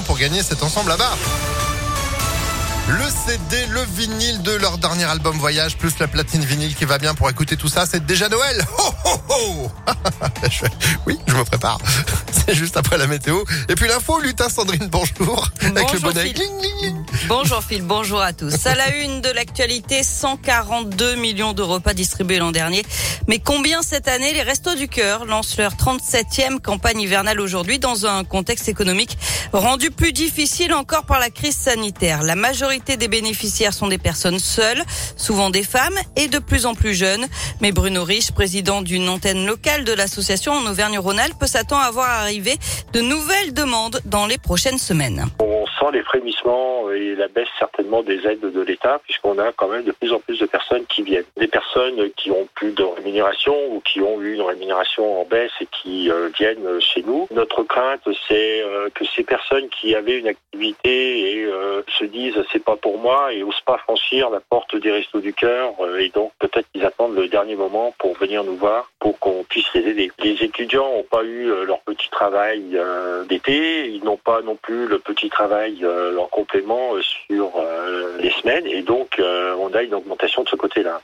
pour 0.00 0.18
gagner 0.18 0.42
cet 0.42 0.62
ensemble 0.62 0.90
là-bas. 0.90 1.16
Le 2.88 3.04
CD, 3.08 3.66
le 3.70 3.80
vinyle 3.82 4.42
de 4.42 4.52
leur 4.52 4.76
dernier 4.78 5.04
album 5.04 5.36
Voyage, 5.38 5.76
plus 5.78 5.98
la 5.98 6.06
platine 6.06 6.44
vinyle 6.44 6.74
qui 6.74 6.84
va 6.84 6.98
bien 6.98 7.14
pour 7.14 7.30
écouter 7.30 7.56
tout 7.56 7.68
ça, 7.68 7.86
c'est 7.86 8.04
déjà 8.04 8.28
Noël. 8.28 8.62
Ho, 8.78 8.94
ho, 9.04 9.20
ho 9.28 9.70
oui, 11.06 11.18
je 11.26 11.34
me 11.34 11.44
prépare. 11.44 11.78
C'est 12.46 12.54
juste 12.54 12.76
après 12.76 12.98
la 12.98 13.06
météo. 13.06 13.42
Et 13.68 13.74
puis 13.74 13.88
l'info, 13.88 14.20
lutin 14.20 14.48
Sandrine, 14.48 14.88
bonjour. 14.88 15.50
Avec 15.62 15.92
le 15.92 16.00
bonnet. 16.00 16.34
Bonjour 17.26 17.62
Phil, 17.62 17.80
bonjour 17.82 18.20
à 18.20 18.34
tous. 18.34 18.66
À 18.66 18.74
la 18.74 18.96
une 18.96 19.22
de 19.22 19.30
l'actualité, 19.30 20.02
142 20.02 21.14
millions 21.14 21.54
de 21.54 21.62
repas 21.62 21.94
distribués 21.94 22.38
l'an 22.38 22.52
dernier. 22.52 22.84
Mais 23.28 23.38
combien 23.38 23.80
cette 23.80 24.08
année 24.08 24.34
Les 24.34 24.42
Restos 24.42 24.74
du 24.74 24.88
Cœur 24.88 25.24
lancent 25.24 25.56
leur 25.56 25.72
37e 25.72 26.60
campagne 26.60 27.00
hivernale 27.00 27.40
aujourd'hui 27.40 27.78
dans 27.78 28.04
un 28.04 28.24
contexte 28.24 28.68
économique 28.68 29.16
rendu 29.52 29.90
plus 29.90 30.12
difficile 30.12 30.74
encore 30.74 31.06
par 31.06 31.18
la 31.18 31.30
crise 31.30 31.56
sanitaire. 31.56 32.22
La 32.22 32.34
majorité 32.34 32.98
des 32.98 33.08
bénéficiaires 33.08 33.72
sont 33.72 33.88
des 33.88 33.98
personnes 33.98 34.38
seules, 34.38 34.82
souvent 35.16 35.48
des 35.48 35.64
femmes 35.64 35.98
et 36.16 36.28
de 36.28 36.38
plus 36.38 36.66
en 36.66 36.74
plus 36.74 36.94
jeunes. 36.94 37.26
Mais 37.62 37.72
Bruno 37.72 38.04
Rich, 38.04 38.32
président 38.32 38.82
d'une 38.82 39.08
antenne 39.08 39.46
locale 39.46 39.84
de 39.84 39.92
l'association 39.92 40.52
en 40.52 40.66
Auvergne-Rhône-Alpes, 40.66 41.46
s'attend 41.46 41.78
à 41.78 41.90
voir 41.90 42.10
arriver 42.10 42.58
de 42.92 43.00
nouvelles 43.00 43.54
demandes 43.54 44.02
dans 44.04 44.26
les 44.26 44.38
prochaines 44.38 44.78
semaines 44.78 45.26
les 45.90 46.02
frémissements 46.02 46.90
et 46.90 47.14
la 47.14 47.28
baisse 47.28 47.48
certainement 47.58 48.02
des 48.02 48.26
aides 48.26 48.40
de 48.40 48.60
l'État, 48.60 49.00
puisqu'on 49.04 49.38
a 49.38 49.52
quand 49.52 49.68
même 49.68 49.84
de 49.84 49.92
plus 49.92 50.12
en 50.12 50.20
plus 50.20 50.38
de 50.38 50.46
personnes 50.46 50.84
qui 50.86 51.02
viennent. 51.02 51.24
Des 51.36 51.48
personnes 51.48 52.10
qui 52.16 52.30
ont 52.30 52.48
plus 52.54 52.72
de 52.72 52.82
rémunération 52.82 53.54
ou 53.70 53.80
qui 53.80 54.00
ont 54.00 54.20
eu 54.20 54.34
une 54.34 54.42
rémunération 54.42 55.20
en 55.20 55.24
baisse 55.24 55.52
et 55.60 55.66
qui 55.66 56.10
euh, 56.10 56.28
viennent 56.38 56.80
chez 56.80 57.02
nous. 57.02 57.26
Notre 57.30 57.62
crainte, 57.62 58.02
c'est 58.28 58.62
euh, 58.62 58.88
que 58.94 59.04
ces 59.04 59.22
personnes 59.22 59.68
qui 59.68 59.94
avaient 59.94 60.18
une 60.18 60.28
activité 60.28 61.33
euh, 61.54 61.82
se 61.98 62.04
disent 62.04 62.42
c'est 62.52 62.64
pas 62.64 62.76
pour 62.76 62.98
moi 62.98 63.32
et 63.32 63.42
osent 63.42 63.60
pas 63.64 63.78
franchir 63.78 64.30
la 64.30 64.40
porte 64.40 64.76
des 64.76 64.90
restos 64.90 65.20
du 65.20 65.32
cœur 65.32 65.74
et 65.98 66.08
donc 66.08 66.32
peut-être 66.38 66.66
qu'ils 66.72 66.84
attendent 66.84 67.16
le 67.16 67.28
dernier 67.28 67.56
moment 67.56 67.94
pour 67.98 68.14
venir 68.14 68.44
nous 68.44 68.56
voir 68.56 68.90
pour 68.98 69.18
qu'on 69.18 69.44
puisse 69.44 69.72
les 69.74 69.86
aider. 69.88 70.10
Les 70.18 70.42
étudiants 70.42 70.90
n'ont 70.90 71.02
pas 71.04 71.24
eu 71.24 71.46
leur 71.64 71.80
petit 71.80 72.08
travail 72.10 72.78
d'été, 73.28 73.88
ils 73.88 74.04
n'ont 74.04 74.16
pas 74.16 74.42
non 74.42 74.56
plus 74.56 74.86
le 74.86 74.98
petit 74.98 75.28
travail 75.28 75.78
euh, 75.82 76.16
en 76.18 76.26
complément 76.26 76.94
euh, 76.94 77.02
sur 77.02 77.52
euh, 77.56 78.18
les 78.18 78.30
semaines 78.30 78.66
et 78.66 78.82
donc 78.82 79.20
on 79.20 79.72
a 79.74 79.82
une 79.82 79.94
augmentation 79.94 80.42
de 80.42 80.48
ce 80.48 80.56
côté-là. 80.56 81.00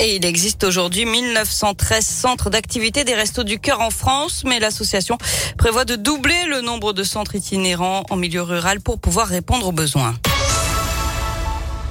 Et 0.00 0.14
il 0.14 0.24
existe 0.24 0.62
aujourd'hui 0.62 1.04
1913 1.04 2.06
centres 2.06 2.50
d'activité 2.50 3.02
des 3.02 3.14
Restos 3.14 3.42
du 3.42 3.58
Cœur 3.58 3.80
en 3.80 3.90
France, 3.90 4.44
mais 4.44 4.60
l'association 4.60 5.18
prévoit 5.56 5.84
de 5.84 5.96
doubler 5.96 6.44
le 6.48 6.60
nombre 6.60 6.92
de 6.92 7.02
centres 7.02 7.34
itinérants 7.34 8.04
en 8.08 8.16
milieu 8.16 8.42
rural 8.42 8.80
pour 8.80 9.00
pouvoir 9.00 9.26
répondre 9.26 9.66
aux 9.66 9.72
besoins. 9.72 10.14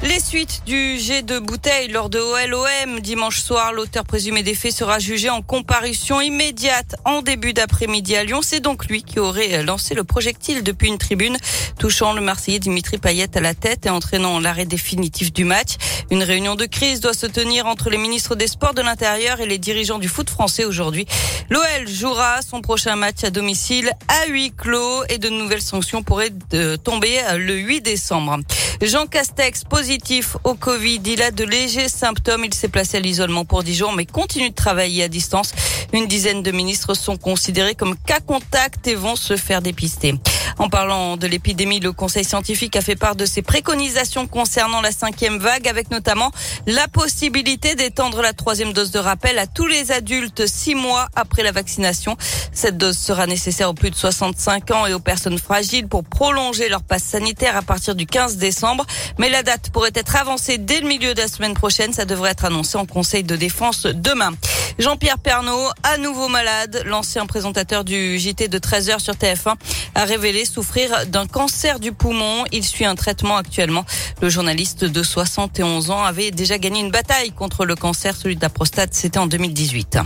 Les 0.03 0.19
suites 0.19 0.61
du 0.67 0.99
jet 0.99 1.23
de 1.23 1.39
bouteille 1.39 1.87
lors 1.87 2.09
de 2.09 2.19
OLOM 2.19 2.99
dimanche 2.99 3.39
soir, 3.39 3.73
l'auteur 3.73 4.03
présumé 4.03 4.43
des 4.43 4.53
faits 4.53 4.71
sera 4.71 4.99
jugé 4.99 5.31
en 5.31 5.41
comparution 5.41 6.21
immédiate 6.21 6.95
en 7.03 7.23
début 7.23 7.51
d'après-midi 7.53 8.15
à 8.15 8.23
Lyon. 8.23 8.41
C'est 8.43 8.59
donc 8.59 8.85
lui 8.85 9.01
qui 9.01 9.19
aurait 9.19 9.63
lancé 9.63 9.95
le 9.95 10.03
projectile 10.03 10.61
depuis 10.61 10.89
une 10.89 10.99
tribune, 10.99 11.35
touchant 11.79 12.13
le 12.13 12.21
Marseillais 12.21 12.59
Dimitri 12.59 12.99
Payet 12.99 13.35
à 13.35 13.41
la 13.41 13.55
tête 13.55 13.87
et 13.87 13.89
entraînant 13.89 14.39
l'arrêt 14.39 14.65
définitif 14.65 15.33
du 15.33 15.45
match. 15.45 15.77
Une 16.11 16.21
réunion 16.21 16.53
de 16.53 16.65
crise 16.65 16.99
doit 16.99 17.15
se 17.15 17.25
tenir 17.25 17.65
entre 17.65 17.89
les 17.89 17.97
ministres 17.97 18.35
des 18.35 18.47
Sports 18.47 18.75
de 18.75 18.83
l'Intérieur 18.83 19.41
et 19.41 19.47
les 19.47 19.57
dirigeants 19.57 19.99
du 19.99 20.07
foot 20.07 20.29
français 20.29 20.63
aujourd'hui. 20.63 21.07
L'OL 21.49 21.87
jouera 21.87 22.43
son 22.43 22.61
prochain 22.61 22.95
match 22.95 23.23
à 23.23 23.31
domicile 23.31 23.91
à 24.07 24.27
huis 24.27 24.51
clos 24.55 25.05
et 25.09 25.17
de 25.17 25.29
nouvelles 25.29 25.61
sanctions 25.61 26.03
pourraient 26.03 26.33
euh, 26.53 26.77
tomber 26.77 27.19
le 27.35 27.55
8 27.55 27.81
décembre. 27.81 28.37
Jean 28.81 29.07
Castex, 29.07 29.63
positif 29.87 30.35
au 30.43 30.53
Covid. 30.53 30.99
Il 31.05 31.21
a 31.21 31.31
de 31.31 31.45
légers 31.45 31.87
symptômes. 31.87 32.43
Il 32.43 32.53
s'est 32.53 32.67
placé 32.67 32.97
à 32.97 32.99
l'isolement 32.99 33.45
pour 33.45 33.63
10 33.63 33.73
jours, 33.73 33.93
mais 33.93 34.05
continue 34.05 34.49
de 34.49 34.53
travailler 34.53 35.03
à 35.03 35.07
distance. 35.07 35.53
Une 35.93 36.07
dizaine 36.07 36.43
de 36.43 36.51
ministres 36.51 36.93
sont 36.93 37.15
considérés 37.15 37.73
comme 37.73 37.95
cas 37.95 38.19
contact 38.19 38.85
et 38.87 38.95
vont 38.95 39.15
se 39.15 39.37
faire 39.37 39.61
dépister. 39.61 40.15
En 40.59 40.69
parlant 40.69 41.17
de 41.17 41.27
l'épidémie, 41.27 41.79
le 41.79 41.91
Conseil 41.91 42.23
scientifique 42.23 42.75
a 42.75 42.81
fait 42.81 42.95
part 42.95 43.15
de 43.15 43.25
ses 43.25 43.43
préconisations 43.43 44.25
concernant 44.25 44.81
la 44.81 44.91
cinquième 44.91 45.37
vague, 45.37 45.67
avec 45.67 45.91
notamment 45.91 46.31
la 46.65 46.87
possibilité 46.87 47.75
d'étendre 47.75 48.21
la 48.23 48.33
troisième 48.33 48.73
dose 48.73 48.89
de 48.89 48.97
rappel 48.97 49.37
à 49.37 49.45
tous 49.45 49.67
les 49.67 49.91
adultes 49.91 50.47
six 50.47 50.73
mois 50.73 51.07
après 51.15 51.43
la 51.43 51.51
vaccination. 51.51 52.17
Cette 52.51 52.77
dose 52.77 52.97
sera 52.97 53.27
nécessaire 53.27 53.69
aux 53.69 53.75
plus 53.75 53.91
de 53.91 53.95
65 53.95 54.71
ans 54.71 54.85
et 54.87 54.93
aux 54.93 54.99
personnes 54.99 55.37
fragiles 55.37 55.87
pour 55.87 56.03
prolonger 56.03 56.69
leur 56.69 56.81
passe 56.81 57.03
sanitaire 57.03 57.55
à 57.55 57.61
partir 57.61 57.93
du 57.93 58.07
15 58.07 58.37
décembre. 58.37 58.85
Mais 59.19 59.29
la 59.29 59.43
date 59.43 59.69
pourrait 59.69 59.91
être 59.93 60.15
avancée 60.15 60.57
dès 60.57 60.79
le 60.79 60.87
milieu 60.87 61.13
de 61.13 61.21
la 61.21 61.27
semaine 61.27 61.53
prochaine. 61.53 61.93
Ça 61.93 62.05
devrait 62.05 62.31
être 62.31 62.45
annoncé 62.45 62.77
en 62.77 62.85
Conseil 62.87 63.23
de 63.23 63.35
défense 63.35 63.85
demain. 63.85 64.31
Jean-Pierre 64.79 65.17
Pernaud, 65.17 65.69
à 65.81 65.97
nouveau 65.97 66.27
malade, 66.27 66.83
l'ancien 66.85 67.25
présentateur 67.25 67.83
du 67.83 68.19
JT 68.19 68.47
de 68.47 68.59
13h 68.59 68.99
sur 68.99 69.15
TF1, 69.15 69.55
a 69.95 70.05
révélé 70.05 70.45
souffrir 70.45 71.07
d'un 71.07 71.25
cancer 71.25 71.79
du 71.79 71.91
poumon. 71.91 72.45
Il 72.51 72.63
suit 72.63 72.85
un 72.85 72.95
traitement 72.95 73.37
actuellement. 73.37 73.85
Le 74.21 74.29
journaliste 74.29 74.85
de 74.85 75.01
71 75.01 75.89
ans 75.89 76.03
avait 76.03 76.29
déjà 76.29 76.59
gagné 76.59 76.79
une 76.81 76.91
bataille 76.91 77.31
contre 77.31 77.65
le 77.65 77.75
cancer, 77.75 78.15
celui 78.15 78.35
de 78.35 78.41
la 78.41 78.49
prostate, 78.49 78.93
c'était 78.93 79.17
en 79.17 79.25
2018. 79.25 79.97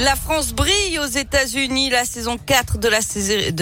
La 0.00 0.16
France 0.16 0.54
brille 0.54 0.98
aux 0.98 1.04
États-Unis. 1.04 1.90
La 1.90 2.06
saison 2.06 2.38
4 2.38 2.78
de 2.78 2.88
la, 2.88 3.02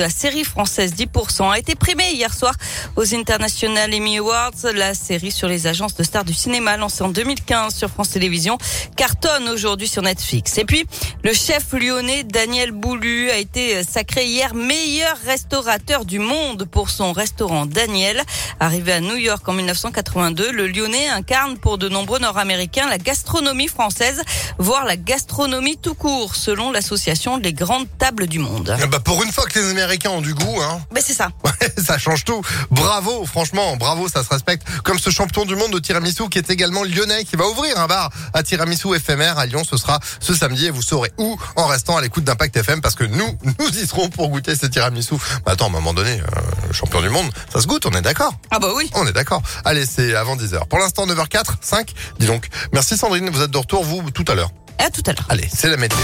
série 0.09 0.45
française 0.45 0.95
10% 0.95 1.51
a 1.51 1.59
été 1.59 1.75
primée 1.75 2.13
hier 2.13 2.33
soir 2.33 2.55
aux 2.95 3.13
International 3.13 3.93
Emmy 3.93 4.19
Awards. 4.19 4.53
La 4.73 4.95
série 4.95 5.33
sur 5.33 5.49
les 5.49 5.67
agences 5.67 5.97
de 5.97 6.05
stars 6.05 6.23
du 6.23 6.35
cinéma 6.35 6.77
lancée 6.77 7.03
en 7.03 7.09
2015 7.09 7.75
sur 7.75 7.91
France 7.91 8.11
Télévisions 8.11 8.57
cartonne 8.95 9.49
aujourd'hui 9.49 9.89
sur 9.89 10.03
Netflix. 10.03 10.59
Et 10.59 10.65
puis, 10.65 10.87
le 11.25 11.33
chef 11.33 11.73
lyonnais 11.73 12.23
Daniel 12.23 12.71
Boulu 12.71 13.31
a 13.31 13.39
été 13.39 13.83
sacré 13.83 14.25
hier 14.25 14.55
meilleur 14.55 15.17
restaurateur 15.27 16.05
du 16.05 16.21
monde 16.21 16.67
pour 16.67 16.91
son 16.91 17.11
restaurant 17.11 17.67
Daniel. 17.67 18.23
Arrivé 18.61 18.93
à 18.93 19.01
New 19.01 19.17
York 19.17 19.49
en 19.49 19.55
1982, 19.55 20.53
le 20.53 20.69
lyonnais 20.69 21.09
incarne 21.09 21.59
pour 21.59 21.79
de 21.79 21.89
nombreux 21.89 22.21
Nord-Américains 22.21 22.89
la 22.89 22.99
gastronomie 22.99 23.67
française, 23.67 24.23
voire 24.59 24.85
la 24.85 24.97
gastronomie 24.97 25.77
tout 25.77 25.95
court 25.95 26.28
selon 26.35 26.73
l'association 26.73 27.37
Les 27.37 27.53
Grandes 27.53 27.87
Tables 27.99 28.27
du 28.27 28.39
Monde. 28.39 28.77
Ah 28.81 28.87
bah 28.87 29.01
pour 29.01 29.23
une 29.23 29.33
fois 29.33 29.45
que 29.47 29.59
les 29.59 29.71
Américains 29.71 30.11
ont 30.11 30.21
du 30.21 30.35
goût, 30.35 30.61
hein. 30.63 30.81
Mais 30.93 31.01
c'est 31.01 31.15
ça. 31.15 31.31
ça 31.79 31.99
change 31.99 32.25
tout. 32.25 32.43
Bravo, 32.71 33.25
franchement, 33.27 33.77
bravo, 33.77 34.09
ça 34.09 34.23
se 34.23 34.29
respecte. 34.29 34.67
Comme 34.85 34.99
ce 34.99 35.11
champion 35.11 35.45
du 35.45 35.57
monde 35.57 35.73
de 35.73 35.79
tiramisu 35.79 36.29
qui 36.29 36.39
est 36.39 36.51
également 36.51 36.85
lyonnais, 36.85 37.25
qui 37.25 37.37
va 37.37 37.47
ouvrir 37.47 37.79
un 37.79 37.87
bar 37.87 38.11
à 38.35 38.43
tiramisu 38.43 38.95
éphémère 38.95 39.39
à 39.39 39.47
Lyon. 39.47 39.63
Ce 39.69 39.77
sera 39.77 40.01
ce 40.21 40.35
samedi 40.35 40.67
et 40.67 40.71
vous 40.71 40.83
saurez 40.83 41.13
où 41.19 41.39
en 41.57 41.67
restant 41.67 41.97
à 41.97 42.01
l'écoute 42.01 42.25
d'Impact 42.25 42.57
FM 42.57 42.81
parce 42.81 42.95
que 42.95 43.05
nous, 43.05 43.39
nous 43.59 43.69
y 43.69 43.87
serons 43.87 44.09
pour 44.09 44.29
goûter 44.29 44.55
ces 44.57 44.71
tiramisu. 44.71 45.15
Bah 45.45 45.53
attends, 45.53 45.67
à 45.67 45.69
un 45.69 45.73
moment 45.73 45.95
donné, 45.95 46.21
euh, 46.21 46.73
champion 46.73 47.01
du 47.01 47.09
monde, 47.09 47.31
ça 47.53 47.61
se 47.61 47.67
goûte, 47.67 47.87
on 47.87 47.93
est 47.93 48.03
d'accord 48.03 48.35
Ah 48.51 48.59
bah 48.59 48.69
oui. 48.75 48.91
On 48.95 49.07
est 49.07 49.13
d'accord. 49.13 49.43
Allez, 49.65 49.87
c'est 49.87 50.15
avant 50.15 50.37
10h. 50.37 50.67
Pour 50.69 50.79
l'instant, 50.79 51.07
9h04, 51.07 51.45
5, 51.61 51.93
dis 52.19 52.27
donc. 52.27 52.49
Merci 52.73 52.97
Sandrine, 52.97 53.31
vous 53.31 53.43
êtes 53.43 53.51
de 53.51 53.59
retour, 53.59 53.85
vous, 53.85 54.11
tout 54.11 54.25
à 54.29 54.35
l'heure. 54.35 54.51
À 54.79 54.91
tout 54.91 55.03
à 55.07 55.13
l'heure. 55.13 55.27
Allez, 55.29 55.49
c'est 55.53 55.69
la 55.69 55.77
météo. 55.77 55.99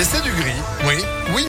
Et 0.00 0.04
c'est 0.04 0.22
du 0.22 0.30
gris. 0.32 0.52
Oui, 0.86 0.94
oui. 1.34 1.46